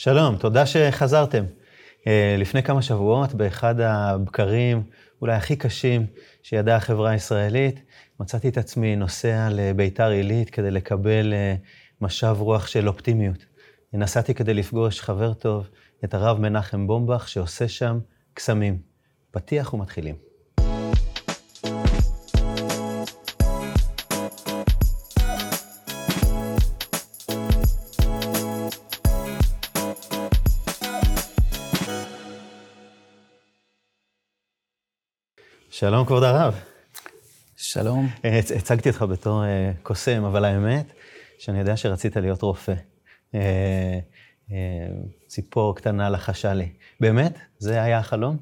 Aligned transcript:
שלום, 0.00 0.36
תודה 0.36 0.66
שחזרתם. 0.66 1.44
אה, 2.06 2.36
לפני 2.38 2.62
כמה 2.62 2.82
שבועות, 2.82 3.34
באחד 3.34 3.80
הבקרים 3.80 4.82
אולי 5.22 5.34
הכי 5.34 5.56
קשים 5.56 6.06
שידעה 6.42 6.76
החברה 6.76 7.10
הישראלית, 7.10 7.80
מצאתי 8.20 8.48
את 8.48 8.58
עצמי 8.58 8.96
נוסע 8.96 9.48
לביתר 9.50 10.08
עילית 10.08 10.50
כדי 10.50 10.70
לקבל 10.70 11.32
אה, 11.32 11.54
משב 12.00 12.36
רוח 12.38 12.66
של 12.66 12.88
אופטימיות. 12.88 13.46
נסעתי 13.92 14.34
כדי 14.34 14.54
לפגוש 14.54 15.00
חבר 15.00 15.34
טוב, 15.34 15.68
את 16.04 16.14
הרב 16.14 16.40
מנחם 16.40 16.86
בומבך, 16.86 17.28
שעושה 17.28 17.68
שם 17.68 17.98
קסמים. 18.34 18.78
פתיח 19.30 19.74
ומתחילים. 19.74 20.27
שלום, 35.70 36.06
כבוד 36.06 36.22
הרב. 36.22 36.54
שלום. 37.56 38.08
אה, 38.24 38.38
הצגתי 38.38 38.88
אותך 38.88 39.04
בתור 39.10 39.44
אה, 39.44 39.72
קוסם, 39.82 40.24
אבל 40.24 40.44
האמת, 40.44 40.92
שאני 41.38 41.58
יודע 41.58 41.76
שרצית 41.76 42.16
להיות 42.16 42.42
רופא. 42.42 42.74
אה, 43.34 43.98
ציפור 45.26 45.76
קטנה 45.76 46.10
לחשה 46.10 46.54
לי. 46.54 46.68
באמת? 47.00 47.38
זה 47.58 47.82
היה 47.82 47.98
החלום? 47.98 48.36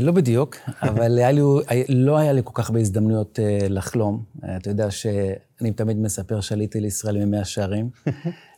לא 0.00 0.12
בדיוק, 0.12 0.56
אבל 0.88 1.18
היה 1.18 1.30
לי, 1.30 1.40
לא 1.88 2.18
היה 2.18 2.32
לי 2.32 2.40
כל 2.44 2.52
כך 2.54 2.70
הרבה 2.70 2.80
הזדמנויות 2.80 3.38
לחלום. 3.68 4.24
אתה 4.56 4.70
יודע 4.70 4.90
שאני 4.90 5.72
תמיד 5.76 5.96
מספר 5.96 6.40
שעליתי 6.40 6.80
לישראל 6.80 7.24
ממאה 7.24 7.44
שערים, 7.44 7.90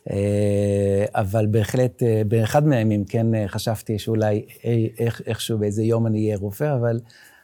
אבל 1.21 1.45
בהחלט, 1.45 2.03
באחד 2.27 2.67
מהימים 2.67 3.05
כן 3.05 3.47
חשבתי 3.47 3.99
שאולי 3.99 4.45
איכשהו 5.27 5.57
באיזה 5.57 5.83
יום 5.83 6.07
אני 6.07 6.25
אהיה 6.25 6.37
רופא, 6.37 6.75
אבל... 6.75 6.99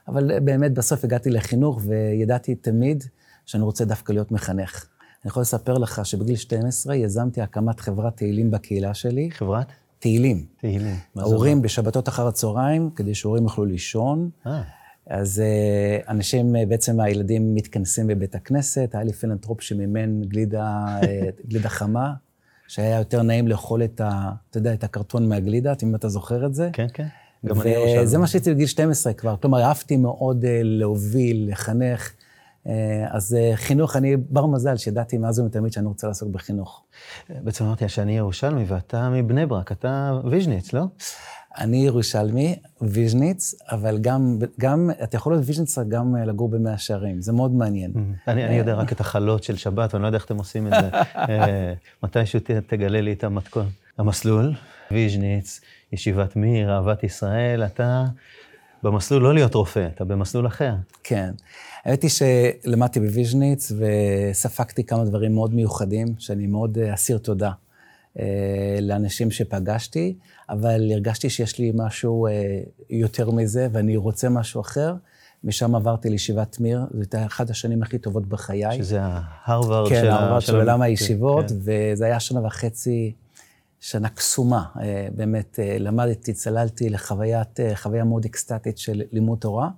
אבל 0.09 0.39
באמת 0.39 0.73
בסוף 0.73 1.03
הגעתי 1.03 1.29
לחינוך 1.29 1.81
וידעתי 1.85 2.55
תמיד 2.55 3.03
שאני 3.45 3.63
רוצה 3.63 3.85
דווקא 3.85 4.13
להיות 4.13 4.31
מחנך. 4.31 4.85
אני 5.23 5.29
יכול 5.29 5.41
לספר 5.41 5.73
לך 5.73 6.05
שבגיל 6.05 6.35
12 6.35 6.95
יזמתי 6.95 7.41
הקמת 7.41 7.79
חברת 7.79 8.17
תהילים 8.17 8.51
בקהילה 8.51 8.93
שלי. 8.93 9.31
חברת? 9.31 9.67
תהילים. 9.99 10.45
תהילים. 10.57 10.95
ההורים 11.15 11.61
בשבתות 11.61 12.09
אחר 12.09 12.27
הצהריים, 12.27 12.89
כדי 12.95 13.15
שהורים 13.15 13.43
יוכלו 13.43 13.65
לישון. 13.65 14.29
אה. 14.47 14.61
אז 15.07 15.41
אה, 15.41 16.09
אנשים, 16.09 16.55
אה, 16.55 16.59
בעצם 16.69 16.99
הילדים 16.99 17.55
מתכנסים 17.55 18.07
בבית 18.07 18.35
הכנסת, 18.35 18.89
היה 18.93 19.03
לי 19.03 19.13
פילנטרופ 19.13 19.61
שמימן 19.61 20.21
גלידה, 20.21 20.85
גלידה 21.49 21.69
חמה, 21.69 22.13
שהיה 22.67 22.97
יותר 22.97 23.21
נעים 23.21 23.47
לאכול 23.47 23.83
את 23.83 24.01
ה... 24.01 24.31
אתה 24.49 24.57
יודע, 24.57 24.73
את 24.73 24.83
הקרטון 24.83 25.29
מהגלידה, 25.29 25.73
אם 25.83 25.95
אתה 25.95 26.09
זוכר 26.09 26.45
את 26.45 26.53
זה. 26.53 26.69
כן, 26.73 26.87
כן. 26.93 27.07
וזה 27.43 28.17
מה 28.17 28.27
שהייתי 28.27 28.53
בגיל 28.53 28.67
12 28.67 29.13
כבר. 29.13 29.35
כלומר, 29.41 29.63
אהבתי 29.63 29.97
מאוד 29.97 30.45
אה, 30.45 30.61
להוביל, 30.63 31.51
לחנך. 31.51 32.13
אה, 32.67 33.05
אז 33.09 33.37
אה, 33.39 33.51
חינוך, 33.55 33.95
אני 33.95 34.17
בר 34.17 34.45
מזל 34.45 34.77
שידעתי 34.77 35.17
מאז 35.17 35.39
ומתמיד 35.39 35.73
שאני 35.73 35.87
רוצה 35.87 36.07
לעסוק 36.07 36.29
בחינוך. 36.29 36.83
בעצם 37.29 37.65
אמרתי 37.65 37.89
שאני 37.89 38.17
ירושלמי 38.17 38.63
ואתה 38.67 39.09
מבני 39.09 39.45
ברק, 39.45 39.71
אתה 39.71 40.19
ויז'ניץ, 40.23 40.73
לא? 40.73 40.83
אני 41.57 41.85
ירושלמי, 41.85 42.55
ויז'ניץ, 42.81 43.55
אבל 43.71 43.97
גם, 43.97 44.39
גם, 44.59 44.89
אתה 45.03 45.15
יכול 45.15 45.33
להיות 45.33 45.43
ויז'ניץ 45.47 45.77
גם 45.77 46.15
לגור 46.15 46.49
במאה 46.49 46.77
שערים, 46.77 47.21
זה 47.21 47.33
מאוד 47.33 47.51
מעניין. 47.51 47.91
אני, 48.27 48.45
אני 48.45 48.55
יודע 48.55 48.73
רק 48.73 48.91
את 48.91 48.99
החלות 48.99 49.43
של 49.43 49.55
שבת, 49.55 49.93
ואני 49.93 50.01
לא 50.01 50.07
יודע 50.07 50.17
איך 50.17 50.25
אתם 50.25 50.37
עושים 50.37 50.67
את 50.67 50.73
זה. 50.81 50.89
מתישהו 52.03 52.39
תגלה 52.67 53.01
לי 53.01 53.13
את 53.13 53.23
המתכון. 53.23 53.65
המסלול, 53.97 54.53
ויז'ניץ, 54.91 55.61
ישיבת 55.93 56.35
מיר, 56.35 56.71
אהבת 56.71 57.03
ישראל, 57.03 57.65
אתה 57.65 58.05
במסלול 58.83 59.23
לא 59.23 59.33
להיות 59.33 59.55
רופא, 59.55 59.87
אתה 59.95 60.05
במסלול 60.05 60.47
אחר. 60.47 60.73
כן. 61.03 61.31
האמת 61.85 62.03
היא 62.03 62.11
שלמדתי 62.11 62.99
בוויז'ניץ 62.99 63.71
וספגתי 63.71 64.83
כמה 64.83 65.05
דברים 65.05 65.33
מאוד 65.35 65.53
מיוחדים, 65.53 66.07
שאני 66.19 66.47
מאוד 66.47 66.77
אה, 66.77 66.93
אסיר 66.93 67.17
תודה 67.17 67.51
אה, 68.19 68.77
לאנשים 68.81 69.31
שפגשתי, 69.31 70.15
אבל 70.49 70.91
הרגשתי 70.91 71.29
שיש 71.29 71.59
לי 71.59 71.71
משהו 71.75 72.27
אה, 72.27 72.31
יותר 72.89 73.31
מזה 73.31 73.67
ואני 73.71 73.97
רוצה 73.97 74.29
משהו 74.29 74.61
אחר. 74.61 74.93
משם 75.43 75.75
עברתי 75.75 76.09
לישיבת 76.09 76.59
מיר, 76.59 76.79
זו 76.91 76.99
הייתה 76.99 77.25
אחת 77.25 77.49
השנים 77.49 77.83
הכי 77.83 77.97
טובות 77.97 78.25
בחיי. 78.25 78.77
שזה 78.77 78.99
ההרווארד 79.01 79.89
כן, 79.89 79.95
של... 79.95 80.01
כן, 80.01 80.07
ההרווארד 80.07 80.41
של 80.41 80.55
עולם 80.55 80.81
הישיבות, 80.81 81.49
כן. 81.49 81.55
וזה 81.61 82.05
היה 82.05 82.19
שנה 82.19 82.45
וחצי 82.45 83.13
שנה 83.79 84.09
קסומה. 84.09 84.65
אה, 84.81 85.07
באמת 85.15 85.59
אה, 85.59 85.77
למדתי, 85.79 86.33
צללתי 86.33 86.89
לחוויית, 86.89 87.59
אה, 87.59 87.75
חוויה 87.75 88.03
מאוד 88.03 88.25
אקסטטית 88.25 88.77
של 88.77 89.01
לימוד 89.11 89.39
תורה. 89.39 89.69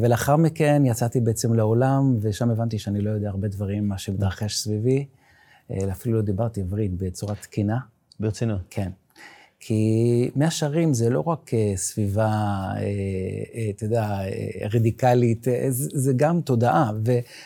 ולאחר 0.00 0.36
מכן 0.36 0.82
יצאתי 0.86 1.20
בעצם 1.20 1.54
לעולם, 1.54 2.16
ושם 2.20 2.50
הבנתי 2.50 2.78
שאני 2.78 3.00
לא 3.00 3.10
יודע 3.10 3.28
הרבה 3.28 3.48
דברים, 3.48 3.88
מה 3.88 3.98
שמתרחש 3.98 4.56
סביבי. 4.56 5.06
אפילו 5.92 6.16
לא 6.16 6.22
דיברתי 6.22 6.60
עברית 6.60 6.92
בצורה 6.96 7.34
תקינה. 7.34 7.78
ברצינות. 8.20 8.60
כן. 8.70 8.90
כי 9.60 10.30
מאה 10.36 10.50
שערים 10.50 10.94
זה 10.94 11.10
לא 11.10 11.20
רק 11.26 11.50
סביבה, 11.76 12.30
אתה 13.70 13.84
יודע, 13.84 14.18
רדיקלית, 14.74 15.46
זה 15.70 16.12
גם 16.16 16.40
תודעה. 16.40 16.90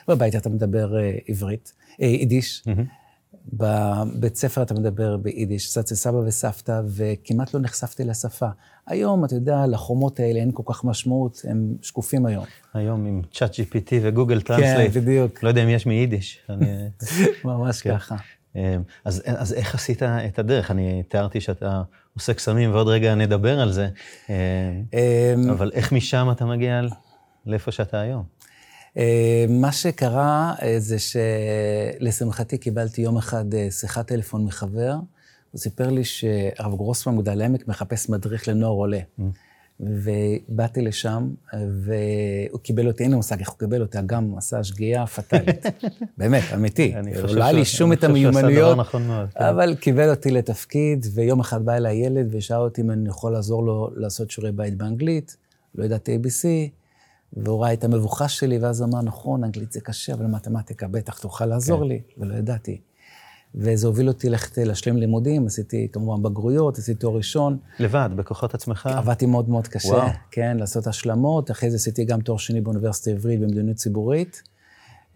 ובבית 0.08 0.36
אתה 0.36 0.48
מדבר 0.48 0.94
עברית, 1.28 1.72
יידיש. 1.98 2.62
Mm-hmm. 2.66 3.05
בבית 3.52 4.36
ספר 4.36 4.62
אתה 4.62 4.74
מדבר 4.74 5.16
ביידיש, 5.16 5.66
קצת 5.66 5.86
סבא 5.86 6.16
וסבתא, 6.16 6.80
וכמעט 6.86 7.54
לא 7.54 7.60
נחשפתי 7.60 8.04
לשפה. 8.04 8.48
היום, 8.86 9.24
אתה 9.24 9.34
יודע, 9.34 9.66
לחומות 9.66 10.20
האלה 10.20 10.40
אין 10.40 10.50
כל 10.54 10.62
כך 10.66 10.84
משמעות, 10.84 11.42
הם 11.48 11.74
שקופים 11.82 12.26
היום. 12.26 12.44
היום 12.74 13.06
עם 13.06 13.22
ChatGPT 13.32 13.54
ו 13.54 13.92
Google 14.02 14.40
Translate. 14.40 14.92
כן, 14.92 15.00
בדיוק. 15.00 15.42
לא 15.42 15.48
יודע 15.48 15.62
אם 15.64 15.68
יש 15.68 15.86
מיידיש. 15.86 16.40
ממש 17.44 17.82
כן. 17.82 17.98
ככה. 17.98 18.16
אמ, 18.56 18.82
אז, 19.04 19.22
אז 19.26 19.52
איך 19.52 19.74
עשית 19.74 20.02
את 20.02 20.38
הדרך? 20.38 20.70
אני 20.70 21.02
תיארתי 21.08 21.40
שאתה 21.40 21.82
עושה 22.14 22.34
קסמים, 22.34 22.72
ועוד 22.72 22.88
רגע 22.88 23.14
נדבר 23.14 23.60
על 23.60 23.72
זה. 23.72 23.88
אמ, 24.28 24.34
אבל 25.50 25.70
איך 25.74 25.92
משם 25.92 26.28
אתה 26.32 26.44
מגיע 26.44 26.80
לאיפה 27.46 27.72
שאתה 27.72 28.00
היום? 28.00 28.24
אה, 28.96 29.44
מה 29.48 29.72
שקרה 29.72 30.54
אה, 30.62 30.74
זה 30.78 30.96
שלשמחתי 30.98 32.58
קיבלתי 32.58 33.02
יום 33.02 33.16
אחד 33.16 33.54
אה, 33.54 33.70
שיחת 33.70 34.06
טלפון 34.06 34.44
מחבר, 34.44 34.94
הוא 35.50 35.58
סיפר 35.58 35.90
לי 35.90 36.04
שהרב 36.04 36.74
גרוסמן 36.74 37.16
מגדל 37.16 37.42
העמק 37.42 37.68
מחפש 37.68 38.08
מדריך 38.08 38.48
לנוער 38.48 38.72
עולה. 38.72 39.00
Mm. 39.18 39.22
ובאתי 39.80 40.82
לשם, 40.82 41.28
והוא 41.52 42.60
קיבל 42.62 42.86
אותי, 42.86 43.02
אין 43.02 43.10
לי 43.10 43.16
מושג 43.16 43.38
איך 43.38 43.48
הוא 43.48 43.58
קיבל 43.58 43.82
אותי, 43.82 43.98
גם 44.06 44.34
עשה 44.38 44.64
שגיאה 44.64 45.06
פטאלית. 45.06 45.66
באמת, 46.18 46.42
אמיתי. 46.54 46.94
לא 47.28 47.44
היה 47.44 47.52
לי 47.52 47.64
שום 47.64 47.92
את 47.92 48.04
המיומנויות, 48.04 48.78
נכון 48.78 49.02
כן. 49.34 49.44
אבל 49.44 49.74
קיבל 49.74 50.10
אותי 50.10 50.30
לתפקיד, 50.30 51.06
ויום 51.14 51.40
אחד 51.40 51.64
בא 51.64 51.74
אליי 51.76 51.96
ילד 51.96 52.26
ושאל 52.30 52.56
אותי 52.56 52.80
אם 52.80 52.90
אני 52.90 53.08
יכול 53.08 53.32
לעזור 53.32 53.66
לו 53.66 53.90
לעשות 53.94 54.30
שיעורי 54.30 54.52
בית 54.52 54.76
באנגלית, 54.76 55.36
לא 55.74 55.84
ידעתי 55.84 56.18
ABC, 56.22 56.46
והוא 57.32 57.62
ראה 57.62 57.72
את 57.72 57.84
המבוכה 57.84 58.28
שלי, 58.28 58.58
ואז 58.58 58.80
הוא 58.80 58.88
אמר, 58.88 59.02
נכון, 59.02 59.44
אנגלית 59.44 59.72
זה 59.72 59.80
קשה, 59.80 60.14
אבל 60.14 60.26
מתמטיקה 60.26 60.88
בטח 60.88 61.18
תוכל 61.18 61.46
לעזור 61.46 61.80
כן. 61.80 61.88
לי, 61.88 62.00
ולא 62.18 62.34
ידעתי. 62.34 62.80
וזה 63.54 63.86
הוביל 63.86 64.08
אותי 64.08 64.28
ללכת 64.28 64.58
להשלים 64.58 64.96
לימודים, 64.96 65.46
עשיתי 65.46 65.88
כמובן 65.92 66.22
בגרויות, 66.22 66.78
עשיתי 66.78 67.00
תואר 67.00 67.16
ראשון. 67.16 67.58
לבד, 67.78 68.10
בכוחות 68.16 68.54
עצמך? 68.54 68.86
עבדתי 68.92 69.26
מאוד 69.26 69.48
מאוד 69.48 69.68
קשה, 69.68 69.88
וואו. 69.88 70.08
כן, 70.30 70.56
לעשות 70.60 70.86
השלמות, 70.86 71.50
אחרי 71.50 71.70
זה 71.70 71.76
עשיתי 71.76 72.04
גם 72.04 72.20
תואר 72.20 72.38
שני 72.38 72.60
באוניברסיטה 72.60 73.10
העברית 73.10 73.40
במדיניות 73.40 73.76
ציבורית. 73.76 74.42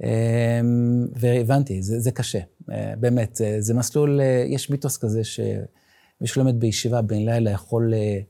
אמ, 0.02 1.06
והבנתי, 1.16 1.82
זה, 1.82 2.00
זה 2.00 2.10
קשה, 2.10 2.38
אה, 2.72 2.92
באמת, 3.00 3.40
זה 3.58 3.74
מסלול, 3.74 4.20
אה, 4.20 4.44
יש 4.46 4.70
מיתוס 4.70 4.96
כזה 4.96 5.24
שמי 5.24 6.26
שלומד 6.26 6.60
בישיבה 6.60 7.02
בן 7.02 7.24
לילה 7.24 7.50
יכול 7.50 7.94
אה, 7.94 7.98
אה, 7.98 8.20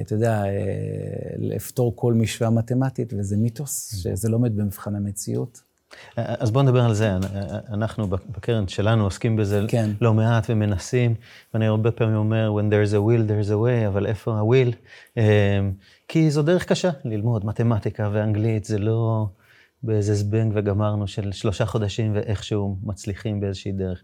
אתה 0.00 0.14
יודע, 0.14 0.44
אה, 0.44 0.50
לפתור 1.38 1.92
כל 1.96 2.14
משוואה 2.14 2.50
מתמטית, 2.50 3.12
וזה 3.16 3.36
מיתוס. 3.36 4.02
שזה 4.02 4.28
לא 4.28 4.36
עומד 4.36 4.56
במבחן 4.56 4.94
המציאות. 4.94 5.62
אז 6.16 6.50
בואו 6.50 6.64
נדבר 6.64 6.84
על 6.84 6.94
זה. 6.94 7.12
אנחנו 7.68 8.08
בקרן 8.08 8.68
שלנו 8.68 9.04
עוסקים 9.04 9.36
בזה 9.36 9.64
כן. 9.68 9.90
לא 10.00 10.14
מעט 10.14 10.46
ומנסים, 10.48 11.14
ואני 11.54 11.66
הרבה 11.66 11.90
פעמים 11.90 12.16
אומר, 12.16 12.50
when 12.58 12.72
there's 12.72 12.92
a 12.92 12.96
will, 12.96 13.30
there's 13.30 13.50
a 13.50 13.54
way, 13.54 13.88
אבל 13.88 14.06
איפה 14.06 14.34
ה-will? 14.34 14.74
אה, 15.18 15.60
כי 16.08 16.30
זו 16.30 16.42
דרך 16.42 16.64
קשה 16.64 16.90
ללמוד 17.04 17.46
מתמטיקה 17.46 18.10
ואנגלית, 18.12 18.64
זה 18.64 18.78
לא 18.78 19.26
באיזה 19.82 20.14
זבנג 20.14 20.52
וגמרנו 20.54 21.06
של 21.06 21.32
שלושה 21.32 21.66
חודשים 21.66 22.12
ואיכשהו 22.14 22.76
מצליחים 22.82 23.40
באיזושהי 23.40 23.72
דרך. 23.72 24.02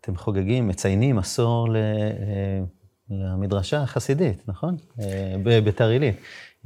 אתם 0.00 0.16
חוגגים, 0.16 0.68
מציינים 0.68 1.18
עשור 1.18 1.68
ל... 1.68 1.76
למדרשה 3.10 3.82
החסידית, 3.82 4.48
נכון? 4.48 4.76
אה, 5.00 5.34
בביתר 5.42 5.88
עילית. 5.88 6.16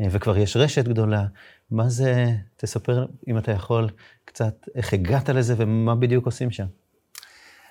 אה, 0.00 0.06
וכבר 0.11 0.38
יש 0.38 0.56
רשת 0.56 0.85
גדולה. 0.85 1.26
מה 1.70 1.88
זה, 1.88 2.35
תספר, 2.56 3.06
אם 3.29 3.38
אתה 3.38 3.52
יכול, 3.52 3.91
קצת 4.25 4.55
איך 4.75 4.93
הגעת 4.93 5.29
לזה 5.29 5.55
ומה 5.58 5.94
בדיוק 5.94 6.26
עושים 6.26 6.50
שם. 6.50 6.67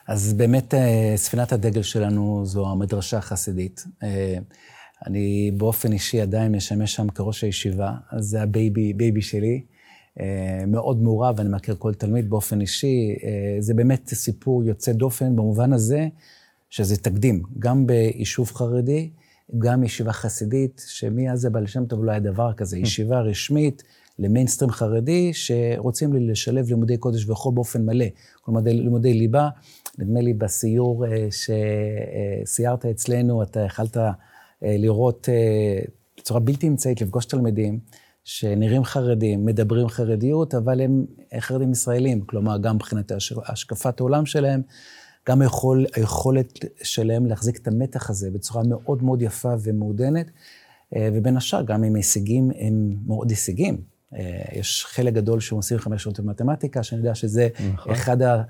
אז 0.08 0.34
באמת 0.34 0.74
אה, 0.74 1.14
ספינת 1.16 1.52
הדגל 1.52 1.82
שלנו 1.82 2.42
זו 2.46 2.72
המדרשה 2.72 3.18
החסידית. 3.18 3.84
אני 5.06 5.52
באופן 5.58 5.92
אישי 5.92 6.22
עדיין 6.22 6.52
משמש 6.52 6.96
שם 6.96 7.10
כראש 7.10 7.44
הישיבה, 7.44 7.94
אז 8.12 8.26
זה 8.26 8.42
ה 8.42 8.51
baby, 8.51 8.94
baby 8.94 9.22
שלי. 9.22 9.64
מאוד 10.68 11.02
מעורב, 11.02 11.40
אני 11.40 11.50
מכיר 11.50 11.76
כל 11.80 11.94
תלמיד 11.94 12.30
באופן 12.30 12.62
אישי. 12.62 13.16
זה 13.60 13.74
באמת 13.74 14.08
סיפור 14.08 14.64
יוצא 14.64 14.92
דופן 14.92 15.36
במובן 15.36 15.74
הזה 15.74 16.08
שזה 16.74 16.98
תקדים, 16.98 17.44
גם 17.60 17.88
ביישוב 17.88 18.52
חרדי, 18.52 19.10
גם 19.58 19.84
ישיבה 19.84 20.14
חסידית, 20.14 20.86
שמאז 20.88 21.40
הבעל 21.40 21.68
שם 21.68 21.86
טוב 21.86 22.04
לא 22.04 22.12
היה 22.12 22.20
דבר 22.20 22.54
כזה, 22.54 22.78
ישיבה 22.78 23.20
רשמית 23.20 23.84
למיינסטרים 24.20 24.72
חרדי, 24.72 25.32
שרוצים 25.34 26.14
לשלב 26.14 26.68
לימודי 26.68 26.98
קודש 26.98 27.30
וחול 27.30 27.54
באופן 27.54 27.86
מלא, 27.86 28.06
כלומר 28.42 28.62
לימודי 28.66 29.14
ליבה. 29.14 29.50
נדמה 29.98 30.22
לי 30.22 30.34
בסיור 30.34 31.06
אה, 31.06 31.28
שסיירת 32.46 32.86
אצלנו, 32.86 33.44
אתה 33.44 33.60
יכלת 33.60 33.98
אה, 33.98 34.12
לראות 34.64 35.30
אה, 35.30 35.80
בצורה 36.18 36.40
בלתי 36.40 36.68
אמצעית, 36.68 37.02
לפגוש 37.02 37.26
תלמידים 37.26 37.80
שנראים 38.24 38.84
חרדים, 38.84 39.46
מדברים 39.46 39.88
חרדיות, 39.88 40.56
אבל 40.56 40.82
הם 40.82 41.06
חרדים 41.40 41.72
ישראלים, 41.72 42.22
כלומר, 42.22 42.58
גם 42.58 42.76
מבחינת 42.76 43.12
השקפת 43.46 44.00
העולם 44.00 44.26
שלהם, 44.26 44.62
גם 45.30 45.42
היכול, 45.42 45.86
היכולת 45.96 46.66
שלהם 46.84 47.26
להחזיק 47.26 47.58
את 47.58 47.68
המתח 47.68 48.10
הזה 48.10 48.32
בצורה 48.32 48.64
מאוד 48.64 49.04
מאוד 49.04 49.22
יפה 49.22 49.54
ומעודנת, 49.64 50.32
ובין 50.98 51.38
השאר, 51.38 51.62
גם 51.64 51.84
עם 51.84 51.96
הישגים, 51.96 52.52
הם 52.60 52.96
מאוד 53.08 53.30
הישגים. 53.30 53.82
יש 54.54 54.86
חלק 54.86 55.14
גדול 55.14 55.40
שהם 55.40 55.56
עושים 55.56 55.78
חמש 55.78 56.04
שעות 56.04 56.20
במתמטיקה, 56.20 56.84
שאני 56.84 57.02
יודע 57.02 57.16
שזה 57.16 57.48
נכון. 57.74 57.94
אחד 57.94 58.22
ה... 58.22 58.44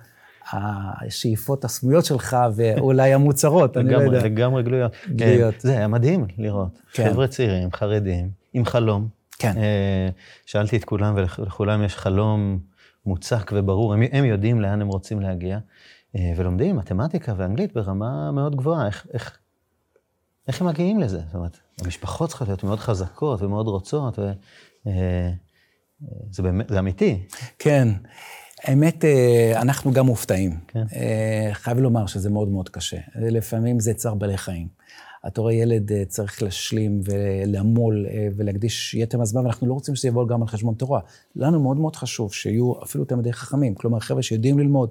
השאיפות 0.52 1.66
הסמויות 1.66 2.06
שלך, 2.06 2.38
ואולי 2.56 3.14
המוצרות, 3.14 3.78
אני 3.78 3.92
לא 3.92 3.98
יודע. 3.98 4.24
לגמרי 4.24 4.64
גלויות. 4.64 4.92
גלויות. 5.16 5.60
זה 5.60 5.78
היה 5.78 5.88
מדהים 5.88 6.26
לראות. 6.38 6.82
כן. 6.94 7.10
חבר'ה 7.10 7.28
צעירים, 7.28 7.72
חרדים, 7.72 8.30
עם 8.54 8.66
חלום. 8.66 9.08
כן. 9.40 9.54
אה, 9.58 10.10
שאלתי 10.46 10.78
את 10.78 10.86
כולם, 10.86 11.16
ולכולם 11.18 11.84
יש 11.84 11.96
חלום 11.96 12.60
מוצק 13.06 13.52
וברור, 13.56 13.94
הם, 13.94 14.02
הם 14.12 14.26
יודעים 14.26 14.62
לאן 14.62 14.82
הם 14.82 14.88
רוצים 14.88 15.20
להגיע, 15.20 15.56
אה, 15.56 15.62
ולומדים 16.16 16.76
מתמטיקה 16.76 17.34
ואנגלית 17.38 17.74
ברמה 17.74 18.32
מאוד 18.32 18.56
גבוהה. 18.56 18.88
איך, 18.88 19.08
איך, 19.14 19.38
איך 20.48 20.62
הם 20.62 20.68
מגיעים 20.68 21.00
לזה? 21.00 21.22
זאת 21.26 21.36
אומרת, 21.36 21.58
המשפחות 21.82 22.30
צריכות 22.30 22.48
להיות 22.48 22.64
מאוד 22.64 22.80
חזקות 22.80 23.42
ומאוד 23.42 23.68
רוצות, 23.68 24.20
וזה 24.20 24.34
אה, 24.88 26.44
באמת, 26.44 26.70
זה 26.70 26.80
אמיתי. 26.80 27.28
כן. 27.60 27.88
האמת, 28.64 29.06
אה, 29.06 29.62
אנחנו 29.62 29.92
גם 29.92 30.06
מופתעים. 30.06 30.60
כן. 30.68 30.84
אה, 30.96 31.50
חייב 31.54 31.78
לומר 31.78 32.06
שזה 32.06 32.30
מאוד 32.30 32.48
מאוד 32.48 32.70
קשה. 32.70 32.98
לפעמים 33.16 33.80
זה 33.80 33.94
צער 33.94 34.14
בעלי 34.14 34.38
חיים. 34.38 34.68
אתה 35.28 35.42
רואה 35.42 35.54
ילד 35.54 35.92
אה, 35.92 36.06
צריך 36.06 36.44
להשלים 36.44 37.02
ולעמול 37.04 38.06
ולהקדיש 38.36 38.94
יתר 38.94 39.18
מהזמן, 39.18 39.44
ואנחנו 39.44 39.68
לא 39.68 39.74
רוצים 39.74 39.96
שזה 39.96 40.08
יבוא 40.08 40.28
גם 40.28 40.42
על 40.42 40.48
חשבון 40.48 40.74
תורה. 40.74 41.00
לנו 41.36 41.60
מאוד 41.60 41.78
מאוד 41.78 41.96
חשוב 41.96 42.34
שיהיו 42.34 42.74
אפילו 42.84 43.06
תלמידי 43.06 43.34
חכמים, 43.34 43.76
כלומר, 43.76 44.00
חבר'ה 44.00 44.24
שיודעים 44.24 44.60
ללמוד, 44.60 44.90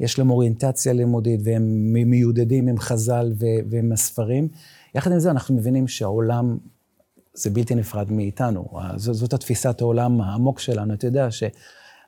יש 0.00 0.18
להם 0.18 0.30
אוריינטציה 0.30 0.92
לימודית, 0.92 1.40
והם 1.44 1.92
מיודדים 1.92 2.68
עם 2.68 2.78
חז"ל 2.78 3.32
ועם 3.70 3.92
הספרים. 3.92 4.48
יחד 4.94 5.12
עם 5.12 5.18
זה, 5.18 5.30
אנחנו 5.30 5.54
מבינים 5.54 5.88
שהעולם 5.88 6.58
זה 7.34 7.50
בלתי 7.50 7.74
נפרד 7.74 8.12
מאיתנו. 8.12 8.68
זאת 8.96 9.32
התפיסת 9.32 9.80
העולם 9.80 10.20
העמוק 10.20 10.58
שלנו. 10.58 10.94
אתה 10.94 11.06
יודע 11.06 11.30
ש... 11.30 11.42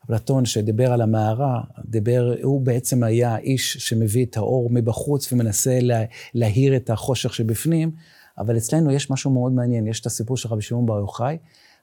אפלטון 0.04 0.44
שדיבר 0.44 0.92
על 0.92 1.00
המערה, 1.00 1.60
דיבר, 1.84 2.34
הוא 2.42 2.60
בעצם 2.60 3.02
היה 3.02 3.34
האיש 3.34 3.76
שמביא 3.76 4.26
את 4.26 4.36
האור 4.36 4.70
מבחוץ 4.70 5.32
ומנסה 5.32 5.78
לה, 5.80 6.04
להאיר 6.34 6.76
את 6.76 6.90
החושך 6.90 7.34
שבפנים, 7.34 7.90
אבל 8.38 8.56
אצלנו 8.56 8.90
יש 8.90 9.10
משהו 9.10 9.30
מאוד 9.30 9.52
מעניין, 9.52 9.86
יש 9.86 10.00
את 10.00 10.06
הסיפור 10.06 10.36
של 10.36 10.48
רבי 10.48 10.62
שמעון 10.62 10.86
בר 10.86 10.98
יוחאי. 10.98 11.34
רבי 11.34 11.38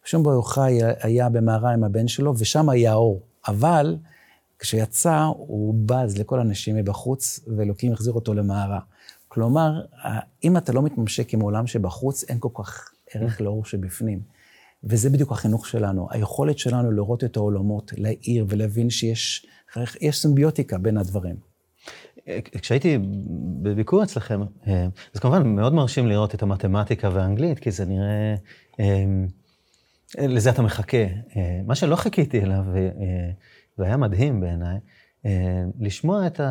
שמעון 0.06 0.26
בר 0.26 0.32
יוחאי 0.32 0.80
היה 1.02 1.30
במערה 1.30 1.72
עם 1.74 1.84
הבן 1.84 2.08
שלו, 2.08 2.34
ושם 2.38 2.70
היה 2.70 2.94
אור. 2.94 3.22
אבל 3.48 3.98
כשיצא, 4.60 5.24
הוא 5.38 5.76
בז 5.86 6.18
לכל 6.18 6.40
האנשים 6.40 6.76
מבחוץ, 6.76 7.40
ואלוקים 7.58 7.94
החזיר 7.94 8.14
אותו 8.14 8.34
למערה. 8.34 8.80
כלומר, 9.28 9.82
אם 10.44 10.58
אתה 10.58 10.74
לא 10.74 10.82
מתממשק 10.82 11.34
עם 11.34 11.42
העולם 11.42 11.68
שבחוץ, 11.68 12.24
אין 12.30 12.38
כל 12.40 12.50
כך 12.54 12.92
ערך 13.14 13.42
לאור 13.42 13.66
שבפנים. 13.66 14.20
וזה 14.84 15.10
בדיוק 15.10 15.32
החינוך 15.32 15.68
שלנו, 15.68 16.08
היכולת 16.12 16.58
שלנו 16.58 16.92
לראות 16.92 17.24
את 17.24 17.38
העולמות, 17.38 17.92
להעיר 17.98 18.46
ולהבין 18.50 18.90
שיש 18.90 19.48
סימביוטיקה 20.12 20.78
בין 20.78 20.98
הדברים. 20.98 21.36
כשהייתי 22.52 22.98
בביקור 23.62 24.04
אצלכם, 24.04 24.42
אה, 24.68 24.88
אז 25.14 25.20
כמובן 25.20 25.48
מאוד 25.48 25.74
מרשים 25.74 26.08
לראות 26.08 26.36
את 26.36 26.44
המתמטיקה 26.44 27.10
והאנגלית, 27.14 27.60
כי 27.60 27.72
זה 27.72 27.86
נראה, 27.86 28.36
אה, 28.80 29.06
לזה 30.28 30.50
אתה 30.50 30.62
מחכה. 30.62 30.98
אה, 31.36 31.62
מה 31.66 31.76
שלא 31.76 31.96
חיכיתי 31.96 32.42
אליו, 32.42 32.66
והיה 33.80 33.98
מדהים 33.98 34.42
בעיניי, 34.42 34.78
לשמוע 35.80 36.28
את 36.28 36.42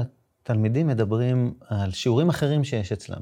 התלמידים 0.42 0.86
מדברים 0.86 1.54
על 1.68 1.90
שיעורים 1.90 2.28
אחרים 2.28 2.64
שיש 2.64 2.92
אצלם, 2.92 3.20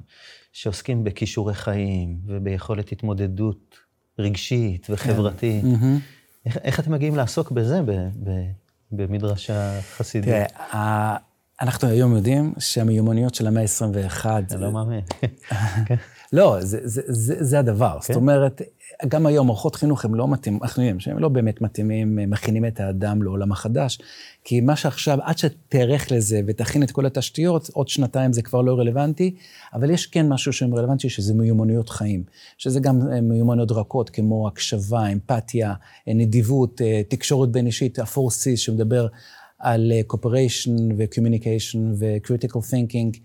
שעוסקים 0.53 1.05
בכישורי 1.05 1.55
חיים 1.55 2.19
וביכולת 2.26 2.93
התמודדות 2.93 3.79
רגשית 4.19 4.87
וחברתית. 4.91 5.62
כן. 5.62 5.97
איך, 6.47 6.56
איך 6.56 6.81
אתם 6.81 6.93
מגיעים 6.93 7.17
לעסוק 7.17 7.50
בזה 7.50 7.82
ב, 7.82 7.91
ב, 8.25 8.31
במדרשה 8.93 9.81
חסידית? 9.81 10.29
תראה, 10.29 11.17
אנחנו 11.61 11.88
היום 11.88 12.17
יודעים 12.17 12.53
שהמיומנויות 12.58 13.35
של 13.35 13.47
המאה 13.47 13.62
ה-21... 13.62 14.26
אני 14.26 14.62
לא 14.62 14.73
מאמין. 14.73 15.00
לא, 16.32 16.56
זה, 16.61 16.79
זה, 16.82 17.03
זה, 17.06 17.44
זה 17.44 17.58
הדבר. 17.58 17.99
כן. 18.03 18.12
זאת 18.12 18.20
אומרת, 18.20 18.62
גם 19.08 19.26
היום 19.26 19.47
מערכות 19.47 19.76
חינוך 19.76 20.05
הם 20.05 20.14
לא 20.14 20.29
מתאימים, 20.29 20.62
אנחנו 20.62 20.82
יודעים 20.82 21.00
שהם 21.00 21.19
לא 21.19 21.29
באמת 21.29 21.61
מתאימים, 21.61 22.19
מכינים 22.31 22.64
את 22.64 22.81
האדם 22.81 23.23
לעולם 23.23 23.53
החדש, 23.53 23.99
כי 24.44 24.61
מה 24.61 24.76
שעכשיו, 24.76 25.19
עד 25.23 25.38
שתערך 25.38 26.12
לזה 26.12 26.41
ותכין 26.47 26.82
את 26.82 26.91
כל 26.91 27.06
התשתיות, 27.06 27.69
עוד 27.73 27.88
שנתיים 27.88 28.32
זה 28.32 28.43
כבר 28.43 28.62
לא 28.62 28.79
רלוונטי, 28.79 29.35
אבל 29.75 29.91
יש 29.91 30.06
כן 30.06 30.29
משהו 30.29 30.53
שהם 30.53 30.75
רלוונטי, 30.75 31.08
שזה 31.08 31.35
מיומנויות 31.35 31.88
חיים, 31.88 32.25
שזה 32.58 32.81
גם 32.81 33.12
אה, 33.12 33.20
מיומנויות 33.20 33.73
רכות, 33.73 34.11
כמו 34.11 34.49
הקשבה, 34.49 35.06
אמפתיה, 35.06 35.75
אה, 36.08 36.14
נדיבות, 36.14 36.81
אה, 36.81 37.03
תקשורת 37.08 37.50
בין 37.50 37.67
אישית, 37.67 37.99
ה-4C 37.99 38.56
שמדבר 38.56 39.06
על 39.67 39.93
cooperation 40.13 40.81
ו-communication 40.97 41.79
ו-critical 41.99 42.59
thinking. 42.59 43.19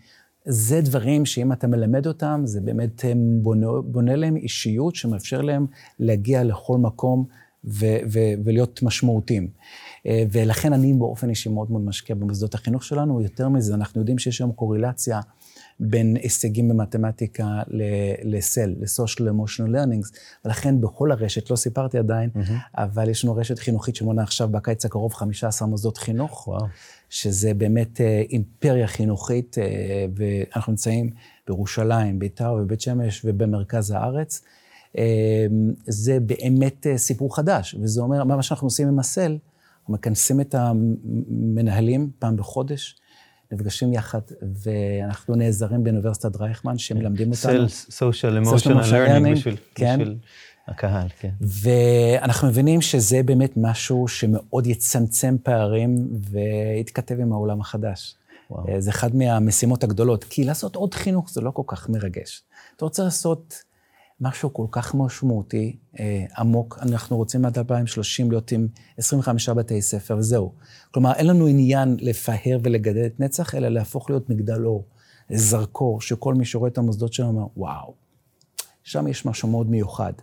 זה 0.46 0.82
דברים 0.82 1.26
שאם 1.26 1.52
אתה 1.52 1.68
מלמד 1.68 2.08
אותם, 2.08 2.42
זה 2.46 2.62
באמת 2.62 3.06
בונה, 3.42 3.68
בונה 3.86 4.16
להם 4.16 4.36
אישיות 4.38 4.95
שמאפשר 4.95 5.42
להם 5.42 5.66
להגיע 6.00 6.44
לכל 6.44 6.78
מקום 6.78 7.26
ו- 7.66 8.00
ו- 8.12 8.33
ולהיות 8.44 8.83
משמעותיים. 8.83 9.48
אה, 10.06 10.24
ולכן 10.31 10.74
אני 10.74 10.94
באופן 10.94 11.30
אישי 11.30 11.50
מאוד 11.50 11.71
מאוד 11.71 11.81
משקיע 11.81 12.16
במוסדות 12.16 12.54
החינוך 12.54 12.83
שלנו. 12.83 13.21
יותר 13.21 13.50
מזה, 13.50 13.74
אנחנו 13.74 14.02
יודעים 14.02 14.18
שיש 14.18 14.42
היום 14.42 14.52
קורלציה 14.52 15.19
בין 15.83 16.16
הישגים 16.16 16.69
במתמטיקה 16.69 17.61
ל-SEL, 17.68 18.69
ל-Social 18.80 19.21
Emotional 19.21 19.69
Learnings, 19.69 20.18
ולכן 20.45 20.81
בכל 20.81 21.11
הרשת, 21.11 21.50
לא 21.52 21.56
סיפרתי 21.56 21.97
עדיין, 21.97 22.30
mm-hmm. 22.35 22.52
אבל 22.76 23.09
יש 23.09 23.23
לנו 23.23 23.35
רשת 23.35 23.59
חינוכית 23.59 23.95
שמונה 23.95 24.23
עכשיו 24.23 24.50
בקיץ 24.50 24.85
הקרוב 24.85 25.14
15 25.14 25.68
מוסדות 25.68 25.97
חינוך, 25.97 26.47
וואו. 26.47 26.66
שזה 27.09 27.54
באמת 27.54 28.02
אה, 28.02 28.23
אימפריה 28.30 28.88
חינוכית, 28.88 29.57
אה, 29.57 30.06
ואנחנו 30.16 30.71
נמצאים 30.71 31.09
בירושלים, 31.47 32.19
ביתר 32.19 32.56
ובית 32.61 32.81
שמש 32.81 33.21
ובמרכז 33.26 33.92
הארץ. 33.92 34.42
אה, 34.97 35.45
זה 35.88 36.19
באמת 36.19 36.88
סיפור 36.95 37.35
חדש, 37.35 37.76
וזה 37.81 38.02
אומר, 38.02 38.23
מה 38.23 38.44
שאנחנו 38.44 38.68
עושים 38.68 38.88
עם 38.88 39.00
הסל, 39.00 39.38
אנחנו 39.80 39.94
מכנסים 39.94 40.42
את 40.42 40.56
המנהלים 40.56 42.09
פעם 42.19 42.38
בחודש, 42.38 43.01
נפגשים 43.52 43.94
יחד, 43.94 44.22
ואנחנו 44.42 45.36
נעזרים 45.36 45.84
באוניברסיטת 45.84 46.36
רייכמן, 46.36 46.78
שמלמדים 46.78 47.31
אותנו. 47.31 47.70
social 47.69 48.38
emotional 48.38 48.81
learning 48.92 49.38
בשביל... 49.38 49.56
כן. 49.76 50.00
הקהל, 50.68 51.08
כן. 51.20 51.30
ואנחנו 51.42 52.48
מבינים 52.48 52.81
שזה 52.81 53.24
באמת 53.24 53.52
משהו 53.58 54.08
שמאוד 54.08 54.68
יצמצם 54.68 55.36
פערים 55.44 56.08
ויתכתב 56.31 57.20
עם 57.20 57.34
העולם 57.34 57.62
החדש. 57.62 58.16
וואו. 58.52 58.70
אה, 58.70 58.81
זה 58.81 58.90
אחד 58.90 59.16
מהמשימות 59.16 59.84
הגדולות, 59.84 60.24
כי 60.24 60.44
לעשות 60.44 60.76
עוד 60.76 60.94
חינוך 60.94 61.30
זה 61.30 61.42
לא 61.42 61.52
כל 61.52 61.64
כך 61.68 61.90
מרגש. 61.90 62.44
אתה 62.76 62.86
רוצה 62.86 63.04
לעשות 63.04 63.64
משהו 64.21 64.54
כל 64.54 64.66
כך 64.71 64.95
משמעותי, 64.95 65.75
אה, 65.99 66.25
עמוק, 66.37 66.80
אנחנו 66.81 67.18
רוצים 67.18 67.45
עד 67.45 67.57
2030 67.57 68.31
להיות 68.31 68.51
עם 68.51 68.68
25 68.97 69.49
בתי 69.49 69.81
ספר, 69.81 70.18
וזהו. 70.18 70.51
כלומר, 70.92 71.13
אין 71.13 71.28
לנו 71.28 71.47
עניין 71.47 71.97
לפאר 71.99 72.57
ולגדל 72.63 73.06
את 73.06 73.19
נצח, 73.19 73.56
אלא 73.56 73.68
להפוך 73.68 74.09
להיות 74.09 74.30
מגדל 74.30 74.66
אור, 74.66 74.85
זרקור, 75.30 76.01
שכל 76.01 76.33
מי 76.35 76.45
שרואה 76.45 76.69
את 76.69 76.78
המוסדות 76.78 77.13
שלנו 77.13 77.30
אומר, 77.30 77.47
וואו, 77.57 77.94
שם 78.83 79.07
יש 79.07 79.25
משהו 79.25 79.49
מאוד 79.49 79.69
מיוחד. 79.69 80.13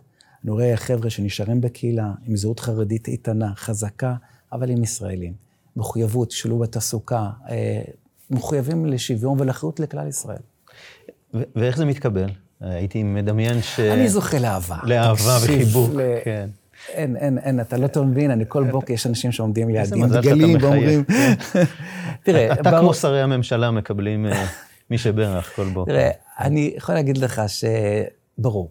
אני 0.44 0.50
רואה 0.50 0.76
חבר'ה 0.76 1.10
שנשארים 1.10 1.60
בקהילה 1.60 2.12
עם 2.26 2.36
זהות 2.36 2.60
חרדית 2.60 3.08
איתנה, 3.08 3.54
חזקה, 3.54 4.14
אבל 4.52 4.70
עם 4.70 4.82
ישראלים. 4.82 5.34
מחויבות, 5.76 6.30
שילוב 6.30 6.62
בתעסוקה, 6.62 7.30
אה, 7.50 7.82
מחויבים 8.30 8.86
לשוויון 8.86 9.40
ולאחריות 9.40 9.80
לכלל 9.80 10.08
ישראל. 10.08 10.42
ואיך 11.34 11.76
זה 11.76 11.84
מתקבל? 11.84 12.30
הייתי 12.60 13.02
מדמיין 13.02 13.62
ש... 13.62 13.80
אני 13.80 14.08
זוכה 14.08 14.38
לאהבה. 14.38 14.76
לאהבה 14.82 15.38
וחיבוק, 15.44 15.90
ל... 15.94 16.00
כן. 16.24 16.48
אין, 16.88 17.16
אין, 17.16 17.38
אין, 17.38 17.60
אתה 17.60 17.76
לא 17.76 18.04
מבין, 18.04 18.30
אני 18.30 18.44
כל 18.48 18.64
בוקר, 18.70 18.92
יש 18.92 19.06
אנשים 19.06 19.32
שעומדים 19.32 19.68
לידי 19.68 20.00
עם 20.00 20.08
דגלים 20.08 20.58
ואומרים... 20.60 21.04
כן. 21.04 21.34
תראה, 22.24 22.52
אתה 22.52 22.78
כמו 22.80 22.94
שרי 22.94 23.22
הממשלה 23.22 23.70
מקבלים 23.70 24.26
אה, 24.26 24.46
מי 24.90 24.98
שברך 24.98 25.56
כל 25.56 25.68
בוקר. 25.68 25.92
תראה, 25.92 26.10
אני 26.40 26.72
יכול 26.76 26.94
להגיד 26.94 27.18
לך 27.18 27.42
שברור, 27.48 28.70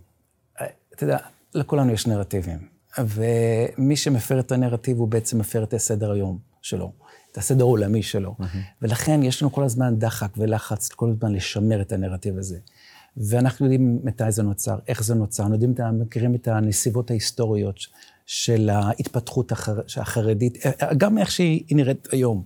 אתה 0.95 1.03
יודע, 1.03 1.17
לכולנו 1.55 1.93
יש 1.93 2.07
נרטיבים, 2.07 2.57
ומי 2.99 3.95
שמפר 3.95 4.39
את 4.39 4.51
הנרטיב 4.51 4.97
הוא 4.97 5.07
בעצם 5.07 5.39
מפר 5.39 5.63
את 5.63 5.73
הסדר 5.73 6.11
היום 6.11 6.37
שלו, 6.61 6.91
את 7.31 7.37
הסדר 7.37 7.63
העולמי 7.63 8.03
שלו. 8.03 8.35
ולכן 8.81 9.23
יש 9.23 9.41
לנו 9.41 9.51
כל 9.51 9.63
הזמן 9.63 9.99
דחק 9.99 10.29
ולחץ 10.37 10.87
כל 10.87 11.09
הזמן 11.09 11.33
לשמר 11.33 11.81
את 11.81 11.91
הנרטיב 11.91 12.37
הזה. 12.37 12.57
ואנחנו 13.17 13.65
יודעים 13.65 13.99
מתי 14.03 14.31
זה 14.31 14.43
נוצר, 14.43 14.77
איך 14.87 15.03
זה 15.03 15.15
נוצר, 15.15 15.43
אנחנו 15.43 15.55
יודעים, 15.55 15.99
מכירים 15.99 16.35
את 16.35 16.47
הנסיבות 16.47 17.11
ההיסטוריות 17.11 17.79
של 18.25 18.69
ההתפתחות 18.69 19.51
החר, 19.51 19.81
החרדית, 19.97 20.57
גם 20.97 21.17
איך 21.17 21.31
שהיא 21.31 21.75
נראית 21.75 22.07
היום. 22.11 22.43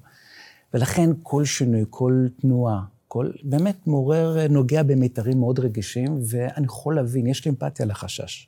ולכן 0.74 1.10
כל 1.24 1.46
שינוי, 1.46 1.86
כל 1.90 2.28
תנועה, 2.42 2.82
כל, 3.08 3.32
באמת 3.44 3.88
מעורר, 3.88 4.48
נוגע 4.50 4.84
במיתרים 4.84 5.40
מאוד 5.40 5.60
רגישים, 5.60 6.20
ואני 6.30 6.66
יכול 6.66 6.96
להבין, 6.96 7.28
יש 7.28 7.46
לי 7.46 7.52
אמפתיה 7.52 7.86
לחשש. 7.86 8.48